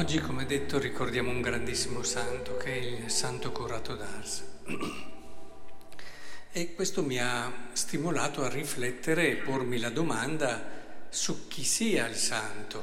Oggi, 0.00 0.18
come 0.18 0.46
detto, 0.46 0.78
ricordiamo 0.78 1.28
un 1.28 1.42
grandissimo 1.42 2.02
santo 2.02 2.56
che 2.56 2.72
è 2.72 2.76
il 2.76 3.10
Santo 3.10 3.52
Curato 3.52 3.96
d'Ars. 3.96 4.44
E 6.52 6.74
questo 6.74 7.04
mi 7.04 7.18
ha 7.18 7.68
stimolato 7.74 8.42
a 8.42 8.48
riflettere 8.48 9.28
e 9.28 9.36
pormi 9.36 9.78
la 9.78 9.90
domanda 9.90 11.04
su 11.10 11.48
chi 11.48 11.62
sia 11.62 12.06
il 12.06 12.16
santo. 12.16 12.82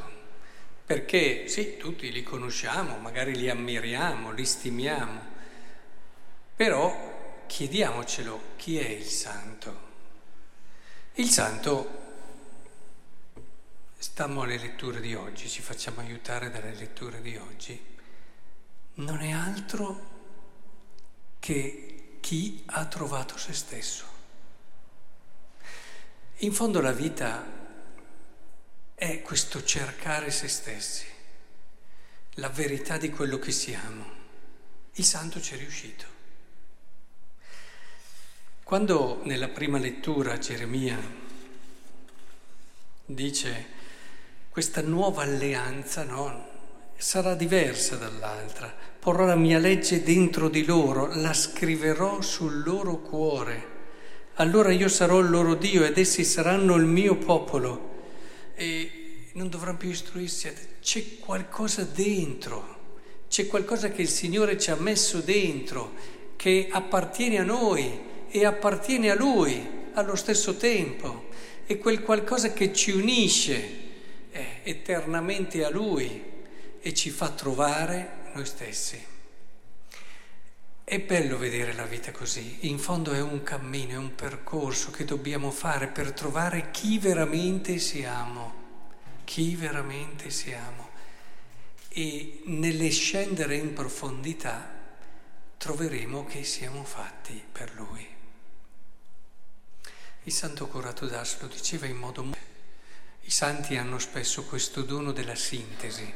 Perché 0.85 1.47
sì, 1.47 1.77
tutti 1.77 2.11
li 2.11 2.21
conosciamo, 2.21 2.97
magari 2.97 3.35
li 3.35 3.49
ammiriamo, 3.49 4.31
li 4.31 4.45
stimiamo, 4.45 5.21
però 6.55 7.43
chiediamocelo 7.47 8.41
chi 8.57 8.77
è 8.77 8.87
il 8.87 9.05
santo. 9.05 9.79
Il 11.15 11.29
santo 11.29 12.06
Stammo 13.99 14.43
alle 14.43 14.59
letture 14.59 15.01
di 15.01 15.15
oggi, 15.15 15.49
ci 15.49 15.63
facciamo 15.63 16.01
aiutare 16.01 16.51
dalle 16.51 16.75
letture 16.75 17.19
di 17.19 17.35
oggi. 17.35 17.95
Non 18.95 19.21
è 19.21 19.31
altro 19.31 20.15
che 21.39 22.17
chi 22.19 22.61
ha 22.67 22.85
trovato 22.85 23.39
se 23.39 23.53
stesso. 23.53 24.05
In 26.41 26.53
fondo 26.53 26.79
la 26.79 26.91
vita 26.91 27.43
è 28.93 29.21
questo 29.23 29.63
cercare 29.63 30.29
se 30.29 30.47
stessi, 30.47 31.05
la 32.35 32.49
verità 32.49 32.97
di 32.97 33.09
quello 33.09 33.39
che 33.39 33.51
siamo. 33.51 34.05
Il 34.93 35.05
santo 35.05 35.41
ci 35.41 35.55
è 35.55 35.57
riuscito. 35.57 36.05
Quando 38.61 39.21
nella 39.23 39.47
prima 39.47 39.79
lettura 39.79 40.37
Geremia 40.37 40.99
dice 43.05 43.76
questa 44.57 44.81
nuova 44.81 45.21
alleanza 45.21 46.03
no, 46.03 46.47
sarà 46.97 47.35
diversa 47.35 47.95
dall'altra. 47.95 48.73
Porrò 48.97 49.23
la 49.23 49.35
mia 49.35 49.59
legge 49.59 50.01
dentro 50.01 50.49
di 50.49 50.65
loro, 50.65 51.13
la 51.13 51.31
scriverò 51.31 52.21
sul 52.21 52.63
loro 52.63 52.97
cuore. 52.97 53.67
Allora 54.37 54.71
io 54.71 54.87
sarò 54.87 55.19
il 55.19 55.29
loro 55.29 55.53
Dio 55.53 55.83
ed 55.83 55.99
essi 55.99 56.23
saranno 56.23 56.73
il 56.73 56.85
mio 56.85 57.17
popolo. 57.17 57.99
E 58.55 59.29
non 59.33 59.47
dovranno 59.47 59.77
più 59.77 59.91
istruirsi. 59.91 60.51
C'è 60.81 61.19
qualcosa 61.19 61.83
dentro, 61.83 62.77
c'è 63.29 63.45
qualcosa 63.45 63.91
che 63.91 64.01
il 64.01 64.09
Signore 64.09 64.57
ci 64.57 64.71
ha 64.71 64.75
messo 64.75 65.19
dentro, 65.19 65.93
che 66.35 66.67
appartiene 66.71 67.37
a 67.37 67.43
noi 67.43 67.99
e 68.27 68.43
appartiene 68.43 69.11
a 69.11 69.15
Lui 69.15 69.63
allo 69.93 70.15
stesso 70.15 70.55
tempo. 70.55 71.25
È 71.63 71.77
quel 71.77 72.01
qualcosa 72.01 72.53
che 72.53 72.73
ci 72.73 72.89
unisce 72.89 73.85
eternamente 74.63 75.63
a 75.63 75.69
Lui 75.69 76.23
e 76.79 76.93
ci 76.93 77.09
fa 77.09 77.29
trovare 77.29 78.29
noi 78.33 78.45
stessi. 78.45 79.05
È 80.83 80.99
bello 81.01 81.37
vedere 81.37 81.73
la 81.73 81.83
vita 81.83 82.11
così, 82.11 82.59
in 82.61 82.79
fondo 82.79 83.11
è 83.11 83.19
un 83.19 83.43
cammino, 83.43 83.91
è 83.91 83.97
un 83.97 84.15
percorso 84.15 84.89
che 84.89 85.03
dobbiamo 85.03 85.51
fare 85.51 85.87
per 85.87 86.13
trovare 86.13 86.71
chi 86.71 86.97
veramente 86.97 87.77
siamo, 87.77 88.53
chi 89.25 89.55
veramente 89.55 90.29
siamo. 90.29 90.87
E 91.89 92.41
nelle 92.45 92.89
scendere 92.89 93.55
in 93.55 93.73
profondità 93.73 94.75
troveremo 95.57 96.25
che 96.25 96.45
siamo 96.45 96.85
fatti 96.85 97.43
per 97.51 97.73
Lui. 97.73 98.07
Il 100.23 100.31
Santo 100.31 100.67
Curato 100.67 101.05
d'Ars 101.05 101.41
lo 101.41 101.47
diceva 101.47 101.85
in 101.85 101.97
modo 101.97 102.23
molto 102.23 102.56
i 103.27 103.31
santi 103.31 103.75
hanno 103.75 103.99
spesso 103.99 104.45
questo 104.45 104.83
dono 104.83 105.11
della 105.11 105.35
sintesi, 105.35 106.13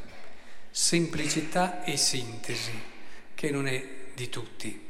semplicità 0.70 1.84
e 1.84 1.98
sintesi, 1.98 2.72
che 3.36 3.52
non 3.52 3.68
è 3.68 3.86
di 4.16 4.30
tutti. 4.30 4.88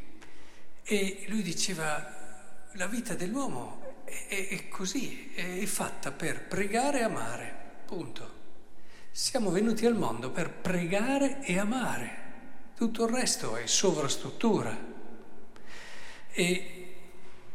E 0.83 1.25
lui 1.29 1.41
diceva, 1.41 2.67
la 2.73 2.85
vita 2.85 3.15
dell'uomo 3.15 4.03
è, 4.05 4.47
è 4.51 4.67
così, 4.67 5.31
è 5.33 5.65
fatta 5.65 6.11
per 6.11 6.43
pregare 6.43 6.99
e 6.99 7.03
amare, 7.03 7.55
punto. 7.87 8.39
Siamo 9.09 9.49
venuti 9.49 9.87
al 9.87 9.95
mondo 9.97 10.29
per 10.29 10.51
pregare 10.51 11.43
e 11.43 11.57
amare, 11.57 12.17
tutto 12.75 13.05
il 13.05 13.13
resto 13.13 13.55
è 13.55 13.65
sovrastruttura. 13.65 14.77
E 16.33 16.80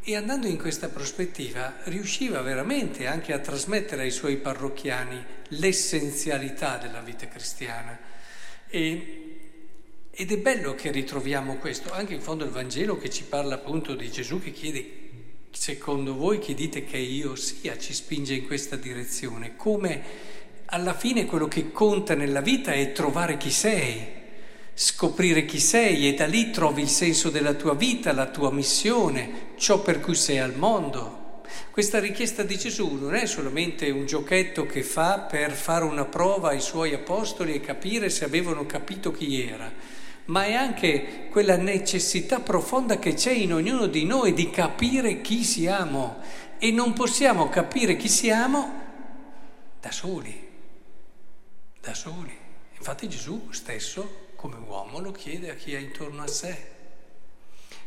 e 0.09 0.15
andando 0.15 0.47
in 0.47 0.57
questa 0.57 0.89
prospettiva 0.89 1.79
riusciva 1.87 2.41
veramente 2.41 3.09
anche 3.09 3.33
a 3.33 3.41
trasmettere 3.41 4.03
ai 4.03 4.13
suoi 4.13 4.37
parrocchiani 4.37 5.21
l'essenzialità 5.49 6.77
della 6.77 7.01
vita 7.01 7.27
cristiana. 7.27 7.99
E, 8.69 9.39
ed 10.13 10.31
è 10.31 10.39
bello 10.39 10.77
che 10.77 10.93
ritroviamo 10.93 11.57
questo, 11.57 11.91
anche 11.91 12.15
in 12.15 12.21
fondo 12.21 12.45
il 12.45 12.53
Vangelo 12.53 12.97
che 12.99 13.11
ci 13.11 13.25
parla 13.25 13.57
appunto 13.57 13.97
di 13.97 14.09
Gesù 14.09 14.41
che 14.41 14.53
chiede, 14.53 14.89
secondo 15.51 16.15
voi 16.15 16.39
chi 16.39 16.55
dite 16.55 16.85
che 16.85 16.99
io 16.99 17.35
sia, 17.35 17.77
ci 17.77 17.93
spinge 17.93 18.35
in 18.35 18.47
questa 18.47 18.77
direzione, 18.77 19.57
come 19.57 20.05
alla 20.67 20.95
fine 20.95 21.27
quello 21.27 21.49
che 21.49 21.73
conta 21.73 22.15
nella 22.15 22.43
vita 22.43 22.71
è 22.71 22.93
trovare 22.93 23.37
chi 23.39 23.51
sei, 23.51 24.25
scoprire 24.79 25.47
chi 25.47 25.59
sei 25.59 26.07
e 26.07 26.13
da 26.13 26.27
lì 26.27 26.51
trovi 26.51 26.83
il 26.83 26.91
senso 26.91 27.31
della 27.31 27.55
tua 27.55 27.75
vita, 27.75 28.13
la 28.13 28.27
tua 28.27 28.53
missione, 28.53 29.55
ciò 29.57 29.81
per 29.81 30.01
cui 30.01 30.15
sei 30.15 30.39
al 30.39 30.55
mondo. 30.55 31.41
Questa 31.71 31.99
richiesta 31.99 32.43
di 32.43 32.59
Gesù 32.59 32.93
non 32.93 33.15
è 33.15 33.25
solamente 33.25 33.89
un 33.89 34.05
giochetto 34.05 34.67
che 34.67 34.83
fa 34.83 35.21
per 35.21 35.53
fare 35.53 35.85
una 35.85 36.05
prova 36.05 36.51
ai 36.51 36.61
suoi 36.61 36.93
apostoli 36.93 37.55
e 37.55 37.61
capire 37.61 38.11
se 38.11 38.27
avevano 38.27 38.67
capito 38.67 39.11
chi 39.13 39.41
era, 39.41 39.73
ma 40.27 40.45
è 40.45 40.53
anche 40.53 41.29
quella 41.31 41.57
necessità 41.57 42.41
profonda 42.41 42.99
che 42.99 43.15
c'è 43.15 43.33
in 43.33 43.55
ognuno 43.55 43.87
di 43.87 44.05
noi 44.05 44.35
di 44.35 44.51
capire 44.51 45.23
chi 45.23 45.43
siamo 45.43 46.21
e 46.59 46.71
non 46.71 46.93
possiamo 46.93 47.49
capire 47.49 47.97
chi 47.97 48.11
siamo 48.11 48.85
da 49.81 49.91
soli, 49.91 50.49
da 51.81 51.95
soli. 51.95 52.45
Infatti 52.77 53.09
Gesù 53.09 53.49
stesso 53.53 54.26
come 54.37 54.57
uomo 54.57 55.01
lo 55.01 55.11
chiede 55.11 55.51
a 55.51 55.55
chi 55.55 55.75
è 55.75 55.79
intorno 55.79 56.23
a 56.23 56.27
sé. 56.29 56.75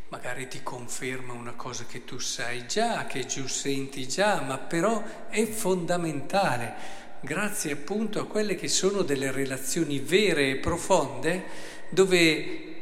Magari 0.08 0.48
ti 0.48 0.62
conferma 0.62 1.32
una 1.32 1.54
cosa 1.54 1.84
che 1.86 2.04
tu 2.04 2.18
sai 2.18 2.66
già, 2.66 3.06
che 3.06 3.26
giù 3.26 3.46
senti 3.46 4.08
già, 4.08 4.40
ma 4.40 4.58
però 4.58 5.28
è 5.28 5.46
fondamentale, 5.46 6.74
grazie 7.20 7.72
appunto 7.72 8.18
a 8.18 8.26
quelle 8.26 8.56
che 8.56 8.66
sono 8.66 9.02
delle 9.02 9.30
relazioni 9.30 10.00
vere 10.00 10.50
e 10.50 10.56
profonde, 10.56 11.44
dove 11.90 12.79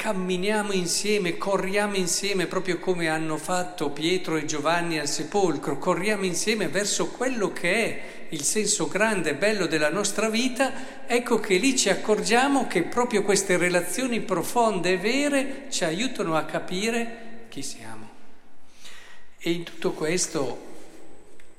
camminiamo 0.00 0.72
insieme, 0.72 1.36
corriamo 1.36 1.94
insieme, 1.94 2.46
proprio 2.46 2.78
come 2.78 3.10
hanno 3.10 3.36
fatto 3.36 3.90
Pietro 3.90 4.36
e 4.36 4.46
Giovanni 4.46 4.98
al 4.98 5.06
sepolcro, 5.06 5.76
corriamo 5.76 6.24
insieme 6.24 6.68
verso 6.68 7.10
quello 7.10 7.52
che 7.52 7.74
è 7.74 8.02
il 8.30 8.40
senso 8.42 8.88
grande 8.88 9.30
e 9.30 9.34
bello 9.34 9.66
della 9.66 9.90
nostra 9.90 10.30
vita, 10.30 11.06
ecco 11.06 11.38
che 11.38 11.58
lì 11.58 11.76
ci 11.76 11.90
accorgiamo 11.90 12.66
che 12.66 12.84
proprio 12.84 13.22
queste 13.22 13.58
relazioni 13.58 14.22
profonde 14.22 14.92
e 14.92 14.96
vere 14.96 15.66
ci 15.68 15.84
aiutano 15.84 16.34
a 16.34 16.44
capire 16.44 17.44
chi 17.50 17.62
siamo. 17.62 18.08
E 19.36 19.50
in 19.50 19.64
tutto 19.64 19.92
questo 19.92 20.66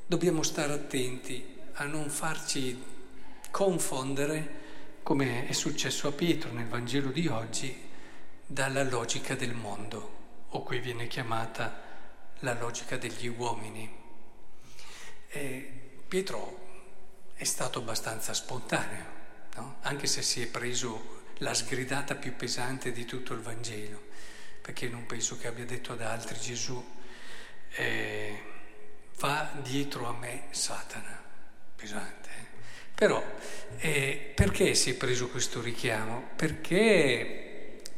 dobbiamo 0.07 0.41
stare 0.41 0.73
attenti 0.73 1.45
a 1.73 1.83
non 1.83 2.09
farci 2.09 2.75
confondere, 3.51 4.59
come 5.03 5.47
è 5.47 5.51
successo 5.51 6.07
a 6.07 6.11
Pietro 6.11 6.51
nel 6.51 6.65
Vangelo 6.65 7.11
di 7.11 7.27
oggi, 7.27 7.89
dalla 8.51 8.83
logica 8.83 9.33
del 9.33 9.53
mondo, 9.53 10.45
o 10.49 10.63
qui 10.63 10.79
viene 10.79 11.07
chiamata 11.07 11.81
la 12.39 12.53
logica 12.53 12.97
degli 12.97 13.27
uomini. 13.27 13.89
E 15.29 15.71
Pietro 16.05 16.59
è 17.33 17.45
stato 17.45 17.79
abbastanza 17.79 18.33
spontaneo, 18.33 19.05
no? 19.55 19.77
anche 19.83 20.05
se 20.05 20.21
si 20.21 20.41
è 20.41 20.47
preso 20.47 21.19
la 21.37 21.53
sgridata 21.53 22.15
più 22.15 22.35
pesante 22.35 22.91
di 22.91 23.05
tutto 23.05 23.31
il 23.33 23.39
Vangelo, 23.39 24.01
perché 24.61 24.89
non 24.89 25.05
penso 25.05 25.37
che 25.37 25.47
abbia 25.47 25.65
detto 25.65 25.93
ad 25.93 26.01
altri 26.01 26.37
Gesù, 26.37 26.83
eh, 27.75 28.43
va 29.19 29.49
dietro 29.61 30.09
a 30.09 30.13
me 30.13 30.47
Satana, 30.49 31.23
pesante. 31.73 32.29
Eh? 32.29 32.45
Però 32.95 33.23
eh, 33.77 34.33
perché 34.35 34.75
si 34.75 34.89
è 34.89 34.93
preso 34.95 35.29
questo 35.29 35.61
richiamo? 35.61 36.31
Perché 36.35 37.50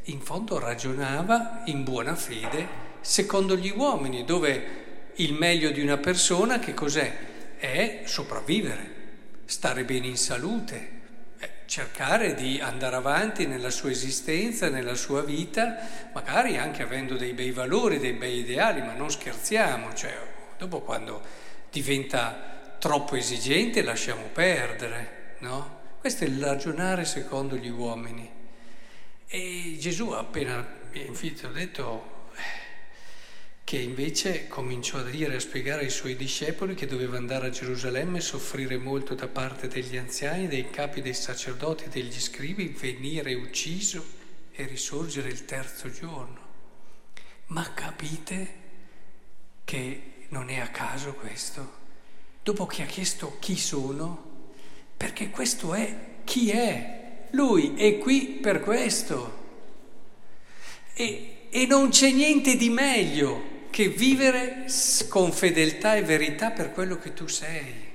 in 0.04 0.20
fondo 0.20 0.58
ragionava 0.58 1.62
in 1.66 1.82
buona 1.82 2.14
fede 2.14 2.82
secondo 3.00 3.56
gli 3.56 3.72
uomini, 3.74 4.24
dove 4.24 4.82
il 5.16 5.34
meglio 5.34 5.70
di 5.70 5.80
una 5.80 5.98
persona 5.98 6.58
che 6.58 6.74
cos'è? 6.74 7.16
È 7.56 8.02
sopravvivere, 8.04 8.90
stare 9.44 9.84
bene 9.84 10.06
in 10.06 10.16
salute, 10.16 10.90
eh, 11.38 11.50
cercare 11.66 12.34
di 12.34 12.60
andare 12.60 12.96
avanti 12.96 13.46
nella 13.46 13.70
sua 13.70 13.90
esistenza, 13.90 14.68
nella 14.68 14.94
sua 14.94 15.22
vita, 15.22 15.76
magari 16.12 16.56
anche 16.56 16.82
avendo 16.82 17.16
dei 17.16 17.32
bei 17.32 17.50
valori, 17.50 17.98
dei 17.98 18.12
bei 18.12 18.38
ideali, 18.38 18.80
ma 18.80 18.92
non 18.92 19.10
scherziamo, 19.10 19.94
cioè 19.94 20.14
dopo 20.58 20.80
quando 20.80 21.22
diventa 21.70 22.76
troppo 22.78 23.16
esigente 23.16 23.82
lasciamo 23.82 24.24
perdere, 24.32 25.36
no? 25.38 25.82
Questo 26.00 26.24
è 26.24 26.26
il 26.26 26.42
ragionare 26.42 27.04
secondo 27.06 27.56
gli 27.56 27.70
uomini. 27.70 28.42
E 29.26 29.76
Gesù 29.78 30.10
ha 30.10 30.18
appena 30.18 30.66
infatti 30.92 31.48
detto 31.52 32.12
che 33.64 33.78
invece 33.78 34.46
cominciò 34.46 34.98
a 34.98 35.02
dire, 35.02 35.36
a 35.36 35.40
spiegare 35.40 35.82
ai 35.82 35.90
suoi 35.90 36.16
discepoli 36.16 36.74
che 36.74 36.86
doveva 36.86 37.16
andare 37.16 37.46
a 37.46 37.50
Gerusalemme, 37.50 38.20
soffrire 38.20 38.76
molto 38.76 39.14
da 39.14 39.26
parte 39.26 39.68
degli 39.68 39.96
anziani, 39.96 40.46
dei 40.46 40.68
capi 40.70 41.00
dei 41.00 41.14
sacerdoti 41.14 41.84
e 41.84 41.88
degli 41.88 42.20
scrivi, 42.20 42.68
venire 42.68 43.32
ucciso 43.34 44.04
e 44.52 44.66
risorgere 44.66 45.30
il 45.30 45.46
terzo 45.46 45.90
giorno. 45.90 46.38
Ma 47.46 47.72
capite 47.72 48.62
che 49.64 50.26
non 50.28 50.50
è 50.50 50.58
a 50.58 50.68
caso 50.68 51.14
questo? 51.14 51.82
Dopo 52.42 52.66
che 52.66 52.82
ha 52.82 52.86
chiesto 52.86 53.38
chi 53.40 53.56
sono, 53.56 54.52
perché 54.94 55.30
questo 55.30 55.74
è 55.74 56.20
chi 56.24 56.50
è. 56.50 57.03
Lui 57.34 57.74
è 57.74 57.98
qui 57.98 58.38
per 58.40 58.60
questo. 58.60 59.42
E, 60.94 61.48
e 61.50 61.66
non 61.66 61.90
c'è 61.90 62.10
niente 62.10 62.56
di 62.56 62.70
meglio 62.70 63.52
che 63.70 63.88
vivere 63.88 64.66
con 65.08 65.32
fedeltà 65.32 65.96
e 65.96 66.02
verità 66.02 66.50
per 66.50 66.72
quello 66.72 66.96
che 66.96 67.12
tu 67.12 67.26
sei. 67.26 67.92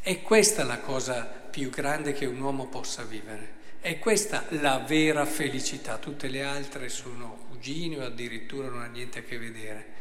È 0.00 0.22
questa 0.22 0.62
la 0.62 0.78
cosa 0.78 1.24
più 1.24 1.70
grande 1.70 2.12
che 2.12 2.26
un 2.26 2.40
uomo 2.40 2.66
possa 2.66 3.02
vivere. 3.02 3.54
È 3.80 3.98
questa 3.98 4.44
la 4.50 4.78
vera 4.78 5.24
felicità. 5.24 5.96
Tutte 5.96 6.28
le 6.28 6.42
altre 6.42 6.90
sono 6.90 7.46
cugini 7.48 7.96
o 7.96 8.04
addirittura 8.04 8.68
non 8.68 8.82
ha 8.82 8.86
niente 8.86 9.20
a 9.20 9.22
che 9.22 9.38
vedere. 9.38 9.94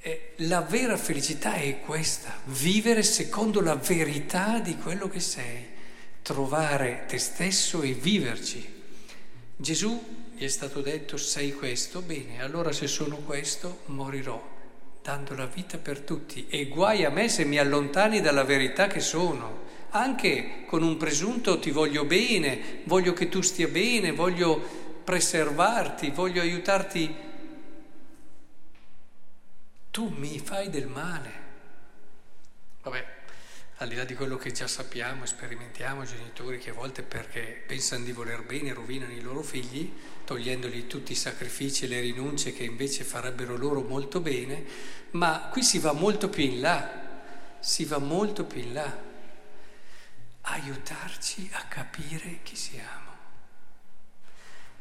E 0.00 0.32
la 0.36 0.62
vera 0.62 0.96
felicità 0.96 1.54
è 1.54 1.80
questa, 1.80 2.40
vivere 2.44 3.02
secondo 3.02 3.60
la 3.60 3.74
verità 3.74 4.58
di 4.58 4.76
quello 4.78 5.08
che 5.08 5.20
sei, 5.20 5.78
trovare 6.30 7.06
te 7.08 7.18
stesso 7.18 7.82
e 7.82 7.92
viverci. 7.92 8.64
Gesù 9.56 10.30
gli 10.36 10.44
è 10.44 10.46
stato 10.46 10.80
detto 10.80 11.16
sei 11.16 11.52
questo, 11.52 12.02
bene, 12.02 12.40
allora 12.40 12.70
se 12.70 12.86
sono 12.86 13.16
questo 13.16 13.80
morirò, 13.86 14.40
dando 15.02 15.34
la 15.34 15.46
vita 15.46 15.76
per 15.76 15.98
tutti. 15.98 16.46
E 16.48 16.68
guai 16.68 17.04
a 17.04 17.10
me 17.10 17.28
se 17.28 17.44
mi 17.44 17.58
allontani 17.58 18.20
dalla 18.20 18.44
verità 18.44 18.86
che 18.86 19.00
sono. 19.00 19.66
Anche 19.90 20.66
con 20.68 20.84
un 20.84 20.96
presunto 20.96 21.58
ti 21.58 21.72
voglio 21.72 22.04
bene, 22.04 22.82
voglio 22.84 23.12
che 23.12 23.28
tu 23.28 23.40
stia 23.40 23.66
bene, 23.66 24.12
voglio 24.12 24.62
preservarti, 25.02 26.10
voglio 26.10 26.42
aiutarti. 26.42 27.12
Tu 29.90 30.14
mi 30.16 30.38
fai 30.38 30.70
del 30.70 30.86
male. 30.86 31.32
Vabbè, 32.82 33.18
al 33.80 33.88
di 33.88 33.94
là 33.94 34.04
di 34.04 34.14
quello 34.14 34.36
che 34.36 34.52
già 34.52 34.66
sappiamo, 34.66 35.24
sperimentiamo, 35.24 36.04
genitori 36.04 36.58
che 36.58 36.68
a 36.68 36.74
volte 36.74 37.02
perché 37.02 37.62
pensano 37.66 38.04
di 38.04 38.12
voler 38.12 38.42
bene 38.42 38.74
rovinano 38.74 39.12
i 39.12 39.22
loro 39.22 39.42
figli, 39.42 39.90
togliendogli 40.24 40.86
tutti 40.86 41.12
i 41.12 41.14
sacrifici 41.16 41.86
e 41.86 41.88
le 41.88 42.00
rinunce 42.00 42.52
che 42.52 42.62
invece 42.62 43.04
farebbero 43.04 43.56
loro 43.56 43.80
molto 43.80 44.20
bene, 44.20 44.66
ma 45.12 45.48
qui 45.50 45.62
si 45.62 45.78
va 45.78 45.92
molto 45.92 46.28
più 46.28 46.44
in 46.44 46.60
là, 46.60 47.22
si 47.58 47.86
va 47.86 47.96
molto 47.96 48.44
più 48.44 48.60
in 48.60 48.74
là, 48.74 48.98
aiutarci 50.42 51.48
a 51.54 51.64
capire 51.64 52.40
chi 52.42 52.56
siamo. 52.56 53.16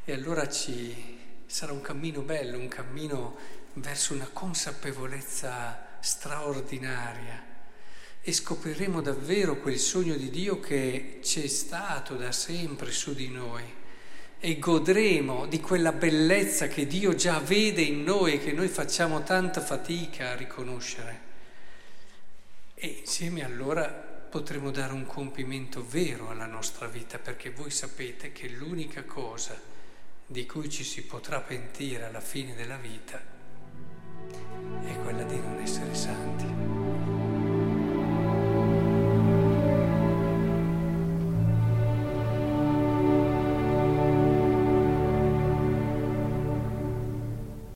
E 0.03 0.11
allora 0.11 0.49
ci 0.49 1.43
sarà 1.45 1.71
un 1.71 1.79
cammino 1.79 2.19
bello, 2.19 2.57
un 2.57 2.67
cammino 2.67 3.37
verso 3.75 4.13
una 4.13 4.27
consapevolezza 4.27 5.87
straordinaria 6.01 7.48
e 8.29 8.33
scopriremo 8.33 9.01
davvero 9.01 9.57
quel 9.57 9.79
sogno 9.79 10.13
di 10.13 10.29
Dio 10.29 10.59
che 10.59 11.17
c'è 11.19 11.47
stato 11.47 12.15
da 12.15 12.31
sempre 12.31 12.91
su 12.91 13.15
di 13.15 13.27
noi 13.27 13.63
e 14.39 14.59
godremo 14.59 15.47
di 15.47 15.59
quella 15.59 15.91
bellezza 15.91 16.67
che 16.67 16.85
Dio 16.85 17.15
già 17.15 17.39
vede 17.39 17.81
in 17.81 18.03
noi 18.03 18.33
e 18.33 18.39
che 18.39 18.51
noi 18.51 18.67
facciamo 18.67 19.23
tanta 19.23 19.61
fatica 19.61 20.29
a 20.29 20.35
riconoscere. 20.35 21.27
E 22.75 22.99
insieme 22.99 23.43
allora 23.43 23.87
potremo 23.87 24.69
dare 24.69 24.93
un 24.93 25.07
compimento 25.07 25.83
vero 25.83 26.29
alla 26.29 26.45
nostra 26.45 26.85
vita, 26.85 27.17
perché 27.17 27.49
voi 27.49 27.71
sapete 27.71 28.31
che 28.31 28.47
l'unica 28.47 29.03
cosa 29.05 29.59
di 30.27 30.45
cui 30.45 30.69
ci 30.69 30.83
si 30.83 31.01
potrà 31.01 31.41
pentire 31.41 32.05
alla 32.05 32.21
fine 32.21 32.53
della 32.53 32.77
vita 32.77 33.38